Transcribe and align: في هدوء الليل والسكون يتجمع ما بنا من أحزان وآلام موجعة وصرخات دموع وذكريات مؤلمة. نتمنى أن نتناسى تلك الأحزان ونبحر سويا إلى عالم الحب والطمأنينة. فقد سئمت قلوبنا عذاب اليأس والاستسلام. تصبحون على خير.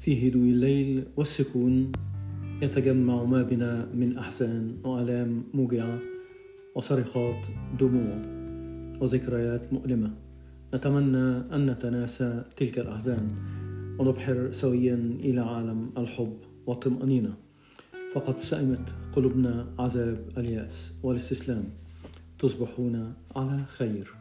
في 0.00 0.28
هدوء 0.28 0.42
الليل 0.42 1.04
والسكون 1.16 1.92
يتجمع 2.62 3.24
ما 3.24 3.42
بنا 3.42 3.88
من 3.94 4.18
أحزان 4.18 4.76
وآلام 4.84 5.42
موجعة 5.54 5.98
وصرخات 6.74 7.44
دموع 7.80 8.22
وذكريات 9.00 9.72
مؤلمة. 9.72 10.14
نتمنى 10.74 11.54
أن 11.54 11.70
نتناسى 11.70 12.44
تلك 12.56 12.78
الأحزان 12.78 13.28
ونبحر 13.98 14.52
سويا 14.52 14.94
إلى 15.20 15.40
عالم 15.40 15.90
الحب 15.98 16.36
والطمأنينة. 16.66 17.34
فقد 18.14 18.40
سئمت 18.40 18.88
قلوبنا 19.12 19.66
عذاب 19.78 20.28
اليأس 20.38 20.92
والاستسلام. 21.02 21.64
تصبحون 22.38 23.14
على 23.36 23.64
خير. 23.68 24.14